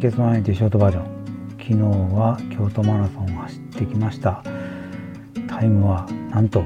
[0.00, 1.04] 血マイティショートバージョン。
[1.58, 1.74] 昨日
[2.14, 4.42] は京都マラソンを走ってきました。
[5.48, 6.62] タイムはなんと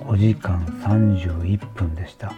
[0.00, 2.32] 5時間31分でした。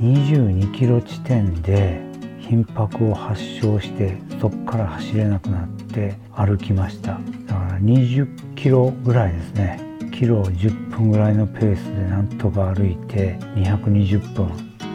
[0.00, 2.00] 22キロ地点で
[2.40, 7.20] 頻拍を発症してそこから走れなくなって歩きました。
[7.46, 9.80] だから20キロぐらいですね。
[10.12, 14.46] キロ10分ぐらいのペースでなんとか歩いて220分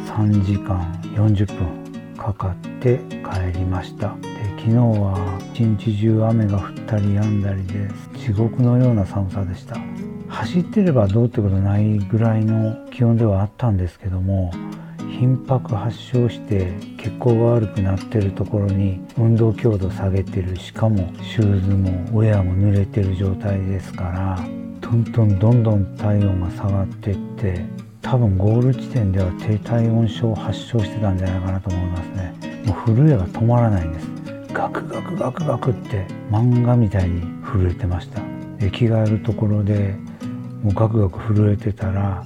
[0.06, 4.16] 3時間40分かかって帰りました。
[4.64, 9.76] 昨日は一日中雨が降ったり止んだりで地獄のような寒さでした。
[10.30, 14.54] 走ってればどうってことないぐらいの気温ではあったんですけども
[15.20, 24.40] 頻拍発症して血行が悪くなってるところに運動強度下げてるしかもシューズもウェアも濡れてる状態ですから
[24.80, 27.66] どんどんどんどん体温が下がってって
[28.02, 32.54] 多分ゴール地点では低体温症を発症してたんじゃないかなと思いますね。
[32.66, 34.13] もう震えが止まらないんです
[34.54, 38.22] ガクガクガクガクって漫画みたいに震えてました。
[38.60, 39.96] で着替えるところで
[40.62, 42.24] もうガクガク震えてたら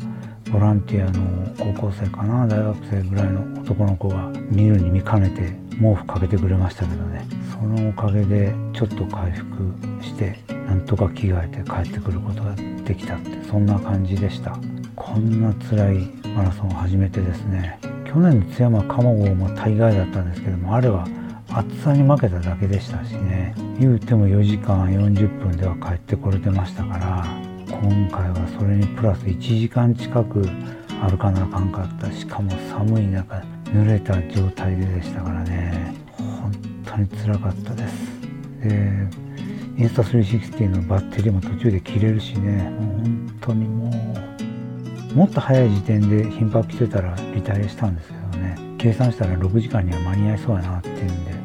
[0.52, 7.25] ボランティアの高校生かな大学生ぐらいの男の子が見るに見かねて毛布かけてくれましたけどね。
[7.52, 14.59] そのおかげでちょっと回復してなんとか着替えて帰ってくることができたってそんな感じでした。
[14.95, 17.80] こんな辛いマラソンを始めてですね。
[18.06, 21.08] 去年の津山鴨郷も大概だったんですけどもあれは
[21.50, 23.56] 暑さに負けただけでしたしね。
[23.80, 27.26] 言うても4時間40分では帰ってこれてましたから
[27.67, 30.42] 今回はそれにプラス1時間近く
[31.02, 32.12] 歩かなあかんかった。
[32.12, 35.95] しかも寒い中濡れた状態ででしたからね。
[36.18, 36.52] 本
[36.86, 38.22] 当につらかったです。
[38.64, 39.08] で
[39.78, 42.72] インスタ360のバッテリーも途中で切れるしね。
[42.80, 43.92] 本当にも
[45.14, 48.58] うもっと早い時点で頻拍来てたらリタイアしたんですけどね。
[48.78, 51.36] 計算したら6時間には間に合いそうやなっていうんで。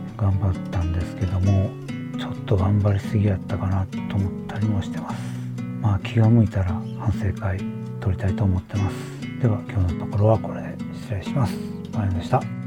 [2.53, 5.17] と頑張りすぎやったかなと思ったりもしてます
[5.81, 7.59] まあ気が向いたら反省会
[8.01, 11.57] 取りたいと思ってますでは今日のところはこれで失礼します。
[11.93, 12.62] まゆでした。